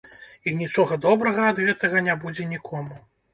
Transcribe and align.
І 0.51 0.53
нічога 0.61 0.97
добрага 1.03 1.43
ад 1.51 1.61
гэтага 1.67 2.03
не 2.09 2.17
будзе 2.25 2.49
нікому! 2.57 2.99